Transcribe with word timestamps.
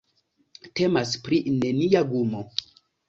Temas 0.79 1.13
pri 1.27 1.41
nenia 1.59 2.05
gumo. 2.15 2.43